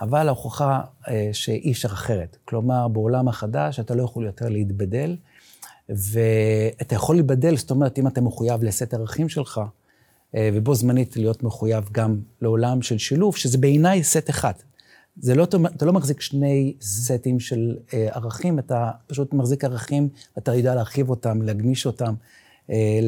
אבל 0.00 0.28
ההוכחה 0.28 0.80
אה, 1.08 1.28
שאי 1.32 1.72
אפשר 1.72 1.88
אחרת. 1.88 2.36
כלומר, 2.44 2.88
בעולם 2.88 3.28
החדש 3.28 3.80
אתה 3.80 3.94
לא 3.94 4.02
יכול 4.02 4.26
יותר 4.26 4.48
להתבדל, 4.48 5.16
ואתה 5.88 6.94
יכול 6.94 7.16
להתבדל, 7.16 7.56
זאת 7.56 7.70
אומרת, 7.70 7.98
אם 7.98 8.06
אתה 8.06 8.20
מחויב 8.20 8.62
לסט 8.62 8.94
ערכים 8.94 9.28
שלך, 9.28 9.58
אה, 9.58 9.64
ובו 10.34 10.74
זמנית 10.74 11.16
להיות 11.16 11.42
מחויב 11.42 11.88
גם 11.92 12.20
לעולם 12.42 12.82
של 12.82 12.98
שילוב, 12.98 13.36
שזה 13.36 13.58
בעיניי 13.58 14.04
סט 14.04 14.30
אחד. 14.30 14.52
זה 15.16 15.34
לא, 15.34 15.46
אתה 15.76 15.84
לא 15.86 15.92
מחזיק 15.92 16.20
שני 16.20 16.74
סטים 16.80 17.40
של 17.40 17.76
אה, 17.94 18.08
ערכים, 18.12 18.58
אתה 18.58 18.90
פשוט 19.06 19.32
מחזיק 19.34 19.64
ערכים, 19.64 20.08
אתה 20.38 20.54
יודע 20.54 20.74
להרחיב 20.74 21.10
אותם, 21.10 21.42
להגמיש 21.42 21.86
אותם, 21.86 22.14
אה, 22.70 22.98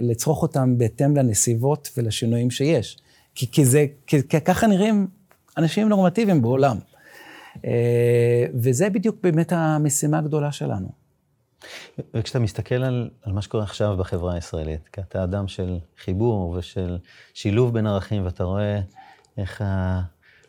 לצרוך 0.00 0.42
אותם 0.42 0.78
בהתאם 0.78 1.16
לנסיבות 1.16 1.90
ולשינויים 1.96 2.50
שיש. 2.50 2.98
כי, 3.34 3.50
כי 3.50 3.64
זה, 3.64 3.86
כי 4.06 4.22
ככה 4.22 4.66
נראים 4.66 5.06
אנשים 5.56 5.88
נורמטיביים 5.88 6.42
בעולם. 6.42 6.76
וזה 8.54 8.90
בדיוק 8.90 9.16
באמת 9.22 9.52
המשימה 9.52 10.18
הגדולה 10.18 10.52
שלנו. 10.52 10.99
וכשאתה 12.14 12.38
מסתכל 12.38 12.74
על, 12.74 13.10
על 13.22 13.32
מה 13.32 13.42
שקורה 13.42 13.64
עכשיו 13.64 13.96
בחברה 13.96 14.34
הישראלית, 14.34 14.88
כי 14.88 15.00
אתה 15.00 15.24
אדם 15.24 15.48
של 15.48 15.78
חיבור 15.98 16.50
ושל 16.50 16.98
שילוב 17.34 17.74
בין 17.74 17.86
ערכים, 17.86 18.24
ואתה 18.24 18.44
רואה 18.44 18.80
איך 19.36 19.62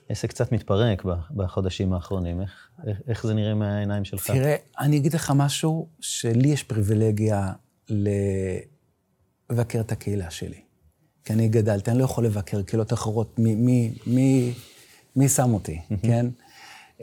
העסק 0.09 0.29
קצת 0.29 0.51
מתפרק 0.51 1.03
בחודשים 1.31 1.93
האחרונים, 1.93 2.41
איך, 2.41 2.69
איך, 2.87 2.97
איך 3.07 3.27
זה 3.27 3.33
נראה 3.33 3.53
מהעיניים 3.53 4.05
שלך? 4.05 4.31
תראה, 4.31 4.55
אני 4.79 4.97
אגיד 4.97 5.13
לך 5.13 5.33
משהו, 5.35 5.87
שלי 5.99 6.49
יש 6.49 6.63
פריבילגיה 6.63 7.53
לבקר 9.49 9.79
את 9.79 9.91
הקהילה 9.91 10.31
שלי. 10.31 10.61
כי 11.23 11.33
אני 11.33 11.47
גדלתי, 11.47 11.91
אני 11.91 11.99
לא 11.99 12.03
יכול 12.03 12.25
לבקר 12.25 12.61
קהילות 12.61 12.93
אחרות, 12.93 13.39
מי, 13.39 13.55
מי, 13.55 13.93
מי, 14.07 14.53
מי 15.15 15.29
שם 15.29 15.53
אותי, 15.53 15.81
כן? 16.01 16.25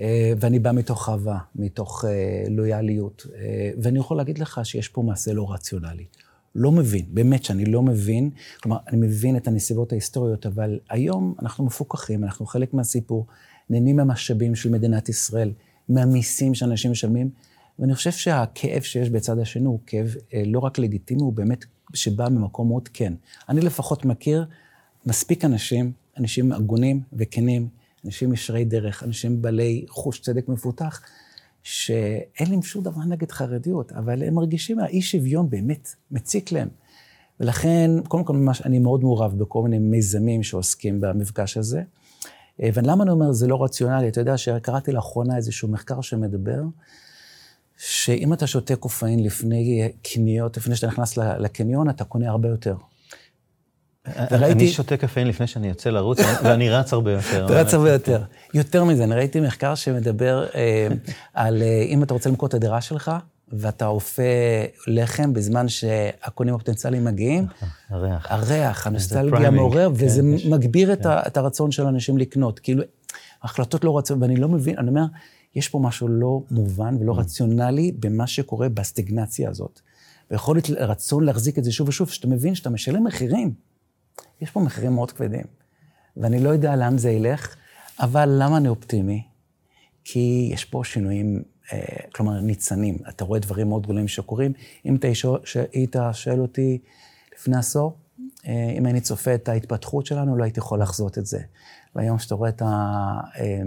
אה, 0.00 0.33
ואני 0.40 0.59
בא 0.59 0.73
מתוך 0.73 1.09
אהבה, 1.09 1.38
מתוך 1.57 2.05
אה, 2.05 2.45
לויאליות, 2.49 3.26
אה, 3.35 3.71
ואני 3.83 3.99
יכול 3.99 4.17
להגיד 4.17 4.38
לך 4.38 4.61
שיש 4.64 4.88
פה 4.88 5.02
מעשה 5.02 5.33
לא 5.33 5.52
רציונלי. 5.52 6.05
לא 6.55 6.73
מבין, 6.73 7.05
באמת 7.09 7.45
שאני 7.45 7.64
לא 7.64 7.83
מבין, 7.83 8.31
כלומר, 8.62 8.78
אני 8.88 8.97
מבין 8.97 9.37
את 9.37 9.49
הנסיבות 9.49 9.93
ההיסטוריות, 9.93 10.47
אבל 10.47 10.78
היום 10.90 11.35
אנחנו 11.43 11.64
מפוקחים, 11.64 12.25
אנחנו 12.25 12.47
חלק 12.47 12.75
מהסיפור, 12.75 13.26
נהנים 13.71 13.97
מהמשאבים 13.97 14.55
של 14.55 14.71
מדינת 14.71 15.09
ישראל, 15.09 15.52
מהמיסים 15.88 16.55
שאנשים 16.55 16.90
משלמים, 16.90 17.31
ואני 17.78 17.95
חושב 17.95 18.11
שהכאב 18.11 18.83
שיש 18.83 19.11
בצד 19.11 19.38
השני 19.38 19.67
הוא 19.67 19.78
כאב 19.87 20.14
לא 20.47 20.59
רק 20.59 20.78
לגיטימי, 20.78 21.21
הוא 21.21 21.33
באמת 21.33 21.64
שבא 21.95 22.28
ממקום 22.28 22.69
מאוד 22.69 22.88
כן. 22.88 23.12
אני 23.49 23.61
לפחות 23.61 24.05
מכיר 24.05 24.47
מספיק 25.07 25.45
אנשים, 25.45 25.93
אנשים 26.19 26.52
הגונים 26.52 27.00
וכנים, 27.12 27.69
אנשים 28.09 28.33
ישרי 28.33 28.65
דרך, 28.65 29.03
אנשים 29.03 29.43
בעלי 29.43 29.85
חוש 29.88 30.21
צדק 30.21 30.49
מפותח, 30.49 31.00
שאין 31.62 32.50
להם 32.50 32.62
שום 32.62 32.83
דבר 32.83 33.05
נגד 33.09 33.31
חרדיות, 33.31 33.93
אבל 33.93 34.23
הם 34.23 34.35
מרגישים 34.35 34.79
האי 34.79 35.03
שוויון 35.03 35.50
באמת 35.50 35.88
מציק 36.11 36.53
להם. 36.53 36.69
ולכן, 37.41 37.91
קודם 38.09 38.25
כל, 38.25 38.33
ממש, 38.33 38.62
אני 38.62 38.79
מאוד 38.79 39.00
מעורב 39.00 39.38
בכל 39.38 39.62
מיני 39.62 39.79
מיזמים 39.79 40.43
שעוסקים 40.43 41.00
במפגש 41.00 41.57
הזה. 41.57 41.83
אה, 42.62 42.71
ולמה 42.75 43.03
אני 43.03 43.11
אומר, 43.11 43.33
זה 43.33 43.47
לא 43.47 43.65
רציונלי? 43.65 44.09
אתה 44.09 44.21
יודע 44.21 44.37
שקראתי 44.37 44.93
לאחרונה 44.93 45.37
איזשהו 45.37 45.69
מחקר 45.69 46.00
שמדבר, 46.00 46.62
שאם 47.77 48.33
אתה 48.33 48.47
שותה 48.47 48.77
קופאין 48.77 49.25
לפני 49.25 49.93
קניות, 50.03 50.57
לפני 50.57 50.77
שאתה 50.77 50.87
נכנס 50.87 51.17
לקניון, 51.17 51.91
אתה 51.91 52.05
קונה 52.05 52.29
הרבה 52.29 52.49
יותר. 52.49 52.77
וראיתי... 54.31 54.53
אני 54.53 54.69
שותה 54.69 54.97
קפאין 54.97 55.27
לפני 55.27 55.47
שאני 55.47 55.69
יוצא 55.69 55.91
לרוץ, 55.91 56.19
ואני 56.45 56.71
רץ 56.71 56.93
הרבה 56.93 57.12
יותר. 57.12 57.47
אתה 57.47 57.55
רץ 57.55 57.75
הרבה 57.75 57.93
יותר. 57.93 58.23
יותר 58.55 58.85
מזה, 58.85 59.05
אני 59.05 59.15
ראיתי 59.15 59.41
מחקר 59.41 59.75
שמדבר 59.75 60.47
אה, 60.55 60.88
על 61.35 61.62
אה, 61.62 61.83
אם 61.88 62.03
אתה 62.03 62.15
רוצה 62.15 62.31
למכור 62.31 62.47
את 62.49 62.55
הדירה 62.55 62.81
שלך, 62.81 63.12
ואתה 63.53 63.87
אופה 63.87 64.23
לחם 64.87 65.33
בזמן 65.33 65.69
שהקונים 65.69 66.55
הפוטנציאליים 66.55 67.05
מגיעים. 67.05 67.45
נכון, 67.45 67.69
הריח. 67.88 68.27
הריח, 68.31 68.87
הנוסטלגיה 68.87 69.50
מעורר, 69.50 69.88
כן, 69.88 70.05
וזה 70.05 70.23
מגביר 70.50 70.97
כן. 70.97 71.11
את 71.27 71.37
הרצון 71.37 71.71
של 71.71 71.87
אנשים 71.87 72.19
לקנות. 72.19 72.59
כאילו, 72.59 72.83
החלטות 73.43 73.85
לא 73.85 73.99
רצון, 73.99 74.23
ואני 74.23 74.37
לא 74.37 74.49
מבין, 74.49 74.79
אני 74.79 74.88
אומר, 74.88 75.05
יש 75.55 75.69
פה 75.69 75.79
משהו 75.79 76.09
לא 76.09 76.43
מובן 76.50 76.97
ולא 77.00 77.12
mm. 77.12 77.17
רציונלי 77.17 77.93
במה 77.93 78.27
שקורה 78.27 78.69
בסטגנציה 78.69 79.50
הזאת. 79.50 79.81
ויכול 80.31 80.57
להיות 80.57 80.71
רצון 80.71 81.25
להחזיק 81.25 81.59
את 81.59 81.65
זה 81.65 81.73
שוב 81.73 81.88
ושוב, 81.88 82.11
שאתה 82.11 82.27
מבין 82.29 82.55
שאתה 82.55 82.71
משלם 82.71 83.05
מחירים. 83.05 83.53
יש 84.40 84.50
פה 84.50 84.61
מחירים 84.61 84.92
מאוד 84.92 85.12
כבדים, 85.12 85.45
ואני 86.16 86.40
לא 86.40 86.49
יודע 86.49 86.76
לאן 86.76 86.99
זה 86.99 87.11
ילך, 87.11 87.57
אבל 88.00 88.28
למה 88.42 88.57
אני 88.57 88.68
אופטימי? 88.68 89.23
כי 90.04 90.50
יש 90.52 90.64
פה 90.64 90.83
שינויים, 90.85 91.42
אה, 91.73 91.78
כלומר, 92.14 92.40
ניצנים. 92.40 92.99
אתה 93.09 93.25
רואה 93.25 93.40
דברים 93.40 93.68
מאוד 93.68 93.83
גדולים 93.83 94.09
שקורים. 94.09 94.52
אם 94.87 94.97
אתה 94.97 95.09
היית 95.73 95.97
שואל 96.12 96.40
אותי 96.40 96.78
לפני 97.35 97.57
עשור, 97.57 97.97
אה, 98.47 98.75
אם 98.78 98.87
אני 98.87 99.00
צופה 99.00 99.35
את 99.35 99.49
ההתפתחות 99.49 100.07
שלנו, 100.07 100.37
לא 100.37 100.45
הייתי 100.45 100.61
יכול 100.61 100.83
לחזות 100.83 101.18
את 101.18 101.26
זה. 101.26 101.38
והיום 101.95 102.18
כשאתה 102.18 102.35
רואה 102.35 102.49
את 102.49 102.62
ה... 102.62 102.66
אה, 103.38 103.62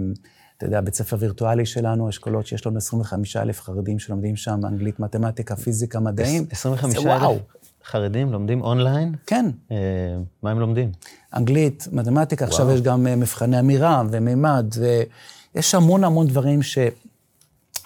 אתה 0.56 0.66
יודע, 0.66 0.80
בית 0.80 0.94
ספר 0.94 1.16
וירטואלי 1.20 1.66
שלנו, 1.66 2.08
אשכולות 2.08 2.46
שיש 2.46 2.66
לנו 2.66 2.78
25 2.78 3.36
אלף 3.36 3.60
חרדים 3.60 3.98
שלומדים 3.98 4.36
שם 4.36 4.60
אנגלית, 4.66 5.00
מתמטיקה, 5.00 5.56
פיזיקה, 5.56 6.00
מדעים. 6.00 6.46
25 6.50 6.96
אלף? 6.96 7.40
חרדים 7.84 8.32
לומדים 8.32 8.62
אונליין? 8.62 9.14
כן. 9.26 9.46
אה, 9.70 9.76
מה 10.42 10.50
הם 10.50 10.60
לומדים? 10.60 10.92
אנגלית, 11.34 11.88
מתמטיקה, 11.92 12.44
וואו. 12.44 12.54
עכשיו 12.54 12.70
יש 12.70 12.80
גם 12.80 13.06
אה, 13.06 13.16
מבחני 13.16 13.60
אמירה 13.60 14.02
ומימד, 14.10 14.74
ויש 15.54 15.74
המון 15.74 16.04
המון 16.04 16.26
דברים 16.26 16.62
ש... 16.62 16.78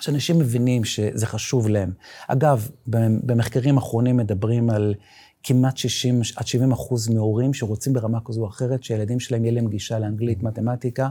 שאנשים 0.01 0.39
מבינים 0.39 0.85
שזה 0.85 1.27
חשוב 1.27 1.69
להם. 1.69 1.93
אגב, 2.29 2.69
במחקרים 2.87 3.77
אחרונים 3.77 4.17
מדברים 4.17 4.71
על 4.71 4.95
כמעט 5.43 5.77
60 5.77 6.21
עד 6.37 6.47
70 6.47 6.73
אחוז 6.73 7.09
מהורים 7.09 7.55
שרוצים 7.55 7.93
ברמה 7.93 8.19
כזו 8.25 8.43
או 8.43 8.49
אחרת, 8.49 8.85
שהילדים 8.85 9.21
שלהם 9.21 9.45
יהיה 9.45 9.55
להם 9.55 9.69
גישה 9.69 9.99
לאנגלית, 9.99 10.43
מתמטיקה, 10.43 11.09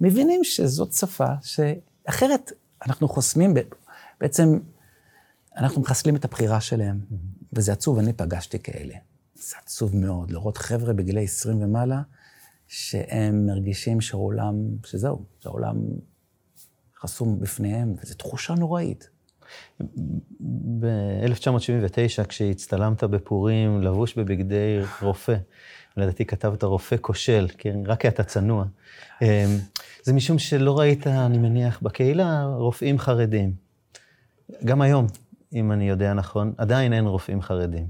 מבינים 0.00 0.44
שזאת 0.44 0.92
שפה 0.92 1.26
שאחרת 1.42 2.52
אנחנו 2.86 3.08
חוסמים, 3.08 3.54
בעצם 4.20 4.58
אנחנו 5.56 5.80
מחסלים 5.80 6.16
את 6.16 6.24
הבחירה 6.24 6.60
שלהם. 6.60 7.00
וזה 7.56 7.72
עצוב, 7.72 7.98
אני 7.98 8.12
פגשתי 8.12 8.58
כאלה. 8.58 8.94
זה 9.34 9.56
עצוב 9.64 9.96
מאוד 9.96 10.30
לראות 10.30 10.58
חבר'ה 10.58 10.92
בגילי 10.92 11.24
20 11.24 11.62
ומעלה, 11.62 12.02
שהם 12.68 13.46
מרגישים 13.46 14.00
שהעולם, 14.00 14.54
שזהו, 14.84 15.24
שהעולם 15.40 15.76
חסום 17.00 17.40
בפניהם, 17.40 17.94
וזו 18.02 18.14
תחושה 18.14 18.54
נוראית. 18.54 19.08
ב-1979, 20.80 22.24
כשהצטלמת 22.28 23.04
בפורים, 23.04 23.82
לבוש 23.82 24.18
בבגדי 24.18 24.80
רופא, 25.02 25.36
לדעתי 25.96 26.24
כתבת 26.24 26.64
רופא 26.64 26.96
כושל, 27.00 27.48
כן, 27.58 27.78
רק 27.86 28.00
כי 28.00 28.08
אתה 28.08 28.24
צנוע. 28.24 28.64
אמ, 29.22 29.26
זה 30.02 30.12
משום 30.12 30.38
שלא 30.38 30.78
ראית, 30.78 31.06
אני 31.06 31.38
מניח, 31.38 31.80
בקהילה 31.82 32.44
רופאים 32.44 32.98
חרדים. 32.98 33.52
גם 34.64 34.82
היום, 34.82 35.06
אם 35.54 35.72
אני 35.72 35.88
יודע 35.88 36.12
נכון, 36.12 36.52
עדיין 36.58 36.92
אין 36.92 37.06
רופאים 37.06 37.42
חרדים. 37.42 37.86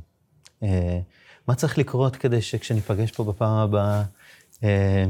אה, 0.63 1.01
מה 1.49 1.55
צריך 1.55 1.79
לקרות 1.79 2.17
כדי 2.17 2.43
שכשניפגש 2.43 3.11
פה 3.11 3.25
בפעם 3.25 3.57
הבאה, 3.57 4.03
אה, 4.65 5.05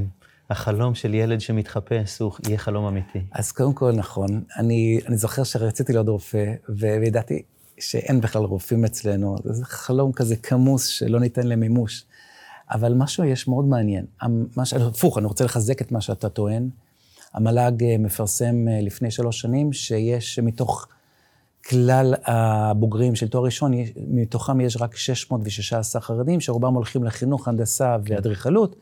החלום 0.50 0.94
של 0.94 1.14
ילד 1.14 1.40
שמתחפש 1.40 2.18
הוא 2.18 2.32
יהיה 2.46 2.58
חלום 2.58 2.84
אמיתי? 2.84 3.18
אז 3.32 3.52
קודם 3.52 3.72
כל, 3.72 3.92
נכון. 3.92 4.44
אני, 4.58 5.00
אני 5.08 5.16
זוכר 5.16 5.44
שרציתי 5.44 5.92
להיות 5.92 6.08
רופא, 6.08 6.54
וידעתי, 6.68 7.42
שאין 7.78 8.20
בכלל 8.20 8.42
רופאים 8.42 8.84
אצלנו, 8.84 9.36
זה 9.44 9.64
חלום 9.64 10.12
כזה 10.12 10.36
כמוס 10.36 10.86
שלא 10.86 11.20
ניתן 11.20 11.46
למימוש. 11.46 12.04
אבל 12.70 12.94
משהו 12.94 13.24
יש 13.24 13.48
מאוד 13.48 13.64
מעניין. 13.64 14.04
הפוך, 14.86 15.18
אני 15.18 15.26
רוצה 15.26 15.44
לחזק 15.44 15.82
את 15.82 15.92
מה 15.92 16.00
שאתה 16.00 16.28
טוען. 16.28 16.68
המל"ג 17.34 17.84
אה, 17.84 17.98
מפרסם 17.98 18.68
לפני 18.82 19.10
שלוש 19.10 19.40
שנים 19.40 19.72
שיש 19.72 20.38
מתוך 20.38 20.88
כלל 21.68 22.14
הבוגרים 22.24 23.14
של 23.14 23.28
תואר 23.28 23.44
ראשון, 23.44 23.72
מתוכם 23.96 24.60
יש 24.60 24.76
רק 24.80 24.96
616 24.96 26.02
חרדים, 26.02 26.40
שרובם 26.40 26.74
הולכים 26.74 27.04
לחינוך, 27.04 27.48
הנדסה. 27.48 27.96
ואדריכלות. 28.04 28.76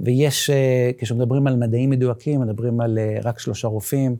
ויש, 0.00 0.50
אה, 0.50 0.90
כשמדברים 0.98 1.46
על 1.46 1.56
מדעים 1.56 1.90
מדויקים, 1.90 2.40
מדברים 2.40 2.80
על 2.80 2.98
רק 3.24 3.38
שלושה 3.38 3.68
רופאים, 3.68 4.16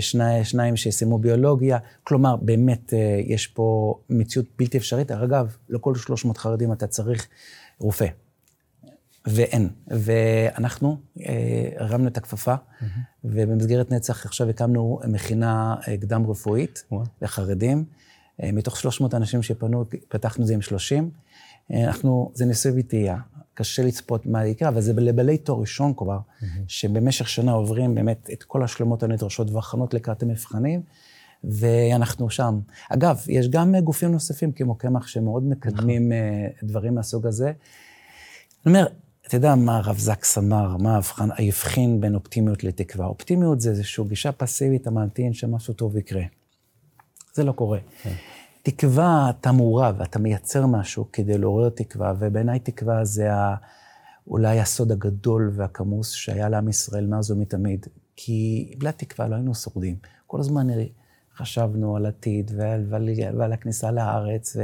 שני, 0.00 0.44
שניים 0.44 0.76
שסיימו 0.76 1.18
ביולוגיה. 1.18 1.78
כלומר, 2.04 2.36
באמת 2.36 2.92
יש 3.26 3.46
פה 3.46 3.94
מציאות 4.10 4.46
בלתי 4.58 4.78
אפשרית. 4.78 5.10
אגב, 5.10 5.56
לכל 5.68 5.94
300 5.94 6.38
חרדים 6.38 6.72
אתה 6.72 6.86
צריך 6.86 7.28
רופא. 7.78 8.06
ואין. 9.26 9.68
ואנחנו 9.88 10.96
אה, 11.20 11.68
הרמנו 11.76 12.08
את 12.08 12.16
הכפפה. 12.16 12.54
ובמסגרת 13.24 13.90
נצח 13.90 14.26
עכשיו 14.26 14.48
הקמנו 14.48 15.00
מכינה 15.08 15.74
אה, 15.88 15.96
קדם 15.96 16.30
רפואית. 16.30 16.84
לחרדים. 17.22 17.84
אה, 18.42 18.52
מתוך 18.52 18.76
300 18.76 19.14
אנשים 19.14 19.42
שפנו, 19.42 19.84
פתחנו 20.08 20.42
את 20.42 20.46
זה 20.46 20.54
עם 20.54 20.62
30. 20.62 21.10
אנחנו, 21.74 22.30
זה 22.34 22.44
ניסוי 22.44 22.72
וטעייה, 22.76 23.16
קשה 23.54 23.82
לצפות 23.82 24.26
מה 24.26 24.46
יקרה, 24.46 24.68
אבל 24.68 24.80
זה 24.80 24.92
לבעלי 24.92 25.38
תואר 25.38 25.60
ראשון 25.60 25.92
כבר, 25.96 26.18
mm-hmm. 26.18 26.44
שבמשך 26.68 27.28
שנה 27.28 27.52
עוברים 27.52 27.94
באמת 27.94 28.30
את 28.32 28.42
כל 28.42 28.62
השלמות 28.62 29.02
הנדרשות 29.02 29.50
והכנות 29.50 29.94
לקראת 29.94 30.22
המבחנים. 30.22 30.82
ואנחנו 31.44 32.30
שם. 32.30 32.60
אגב, 32.90 33.24
יש 33.28 33.48
גם 33.48 33.76
גופים 33.76 34.12
נוספים 34.12 34.52
כמו 34.52 34.74
קמח 34.74 35.06
שמאוד 35.06 35.44
מקדמים 35.48 36.08
נכון. 36.08 36.68
דברים 36.68 36.94
מהסוג 36.94 37.26
הזה. 37.26 37.46
אני 37.46 37.54
אומר, 38.66 38.86
אתה 39.26 39.36
יודע 39.36 39.54
מה 39.54 39.76
הרב 39.76 39.98
זקס 39.98 40.38
אמר, 40.38 40.76
מה 40.76 41.00
ההבחין 41.18 42.00
בין 42.00 42.14
אופטימיות 42.14 42.64
לתקווה? 42.64 43.06
אופטימיות 43.06 43.60
זה 43.60 43.70
איזושהי 43.70 44.04
גישה 44.08 44.32
פסיבית, 44.32 44.82
אתה 44.82 44.90
ממתין 44.90 45.32
שמשהו 45.32 45.74
טוב 45.74 45.96
יקרה. 45.96 46.22
זה 47.34 47.44
לא 47.44 47.52
קורה. 47.52 47.78
כן. 48.02 48.12
תקווה, 48.62 49.30
אתה 49.30 49.52
מעורב, 49.52 50.00
אתה 50.00 50.18
מייצר 50.18 50.66
משהו 50.66 51.08
כדי 51.12 51.38
לעורר 51.38 51.68
תקווה, 51.68 52.14
ובעיניי 52.18 52.58
תקווה 52.58 53.04
זה 53.04 53.34
ה... 53.34 53.54
אולי 54.26 54.60
הסוד 54.60 54.92
הגדול 54.92 55.50
והכמוס 55.54 56.10
שהיה 56.10 56.48
לעם 56.48 56.68
ישראל 56.68 57.06
מאז 57.06 57.30
ומתמיד. 57.30 57.86
כי 58.16 58.70
בלי 58.78 58.88
התקווה 58.88 59.28
לא 59.28 59.34
היינו 59.34 59.54
שורדים. 59.54 59.96
כל 60.26 60.40
הזמן 60.40 60.66
חשבנו 61.36 61.96
על 61.96 62.06
עתיד 62.06 62.50
ועל, 62.56 62.84
ועל, 62.88 63.08
ועל 63.38 63.52
הכניסה 63.52 63.90
לארץ 63.90 64.56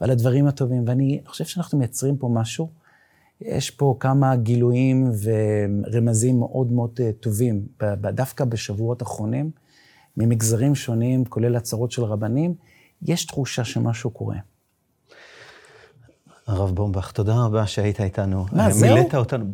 ועל 0.00 0.10
הדברים 0.10 0.46
הטובים, 0.46 0.84
ואני 0.86 1.20
חושב 1.26 1.44
שאנחנו 1.44 1.78
מייצרים 1.78 2.16
פה 2.16 2.28
משהו 2.32 2.68
יש 3.40 3.70
פה 3.70 3.96
כמה 4.00 4.36
גילויים 4.36 5.10
ורמזים 5.22 6.38
מאוד 6.38 6.72
מאוד 6.72 6.90
אה, 7.00 7.10
טובים, 7.20 7.66
דווקא 8.00 8.44
בשבועות 8.44 9.02
האחרונים, 9.02 9.50
ממגזרים 10.16 10.74
שונים, 10.74 11.24
כולל 11.24 11.56
הצהרות 11.56 11.92
של 11.92 12.04
רבנים, 12.04 12.54
יש 13.02 13.24
תחושה 13.24 13.64
שמשהו 13.64 14.10
קורה. 14.10 14.36
הרב 16.46 16.74
בומבך, 16.74 17.12
תודה 17.12 17.34
רבה 17.44 17.66
שהיית 17.66 18.00
איתנו. 18.00 18.46
מה, 18.52 18.70
זהו? 18.70 18.96
מילאת 18.96 19.14
אותנו. 19.14 19.44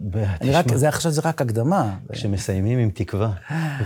אני 0.40 0.50
רק, 0.50 0.74
זה 0.74 0.88
עכשיו 0.88 1.12
זה 1.12 1.20
רק 1.24 1.42
הקדמה. 1.42 1.96
כשמסיימים 2.12 2.78
עם 2.78 2.90
תקווה 2.90 3.32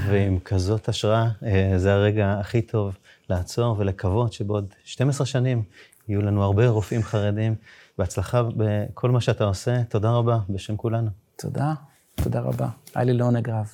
ועם 0.07 0.39
כזאת 0.39 0.89
השראה, 0.89 1.29
אה, 1.43 1.73
זה 1.77 1.93
הרגע 1.93 2.37
הכי 2.41 2.63
טוב 2.63 2.97
לעצור 3.31 3.77
ולקוות 3.79 4.33
שבעוד 4.33 4.75
12 4.85 5.27
שנים 5.27 5.63
יהיו 6.09 6.23
לנו 6.23 6.43
הרבה 6.45 6.69
רופאים 6.69 7.03
חרדים 7.03 7.55
בהצלחה 7.99 8.43
בכל 8.57 9.11
מה 9.11 9.21
שאתה 9.21 9.45
עושה. 9.45 9.85
תודה 9.85 10.11
רבה 10.11 10.39
בשם 10.49 10.77
כולנו. 10.77 11.11
תודה, 11.37 11.75
תודה 12.15 12.41
רבה. 12.41 12.69
היה 12.95 13.05
לי 13.05 13.13
לעונג 13.13 13.51
רב. 13.51 13.71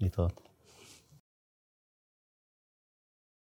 להתראות. 0.00 0.41